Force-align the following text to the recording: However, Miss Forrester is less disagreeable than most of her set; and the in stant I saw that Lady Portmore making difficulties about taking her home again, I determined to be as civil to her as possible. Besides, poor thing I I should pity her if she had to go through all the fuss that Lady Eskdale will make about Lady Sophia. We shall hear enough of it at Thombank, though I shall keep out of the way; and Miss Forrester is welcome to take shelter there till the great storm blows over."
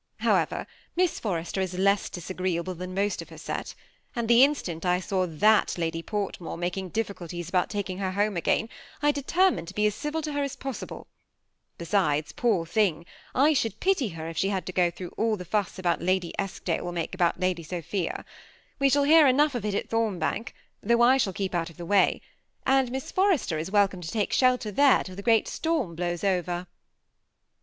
However, 0.21 0.65
Miss 0.95 1.19
Forrester 1.19 1.61
is 1.61 1.75
less 1.77 2.09
disagreeable 2.09 2.73
than 2.73 2.95
most 2.95 3.21
of 3.21 3.29
her 3.29 3.37
set; 3.37 3.75
and 4.15 4.27
the 4.27 4.41
in 4.43 4.55
stant 4.55 4.83
I 4.83 4.99
saw 4.99 5.27
that 5.27 5.77
Lady 5.77 6.01
Portmore 6.01 6.57
making 6.57 6.89
difficulties 6.89 7.47
about 7.49 7.69
taking 7.69 7.99
her 7.99 8.13
home 8.13 8.35
again, 8.35 8.67
I 9.03 9.11
determined 9.11 9.67
to 9.67 9.75
be 9.75 9.85
as 9.85 9.93
civil 9.93 10.23
to 10.23 10.33
her 10.33 10.41
as 10.41 10.55
possible. 10.55 11.05
Besides, 11.77 12.31
poor 12.31 12.65
thing 12.65 13.05
I 13.35 13.49
I 13.49 13.53
should 13.53 13.79
pity 13.79 14.07
her 14.17 14.27
if 14.27 14.37
she 14.39 14.49
had 14.49 14.65
to 14.65 14.71
go 14.73 14.89
through 14.89 15.13
all 15.17 15.37
the 15.37 15.45
fuss 15.45 15.73
that 15.73 16.01
Lady 16.01 16.33
Eskdale 16.39 16.83
will 16.83 16.91
make 16.91 17.13
about 17.13 17.39
Lady 17.39 17.61
Sophia. 17.61 18.25
We 18.79 18.89
shall 18.89 19.03
hear 19.03 19.27
enough 19.27 19.53
of 19.53 19.65
it 19.65 19.75
at 19.75 19.91
Thombank, 19.91 20.53
though 20.81 21.03
I 21.03 21.17
shall 21.17 21.31
keep 21.33 21.53
out 21.53 21.69
of 21.69 21.77
the 21.77 21.85
way; 21.85 22.21
and 22.65 22.89
Miss 22.91 23.11
Forrester 23.11 23.59
is 23.59 23.69
welcome 23.69 24.01
to 24.01 24.09
take 24.09 24.33
shelter 24.33 24.71
there 24.71 25.03
till 25.03 25.15
the 25.15 25.21
great 25.21 25.47
storm 25.47 25.93
blows 25.93 26.23
over." 26.23 26.65